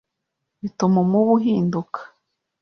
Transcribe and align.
bituma 0.61 0.97
umubu 1.05 1.31
uhinduka 1.37 1.99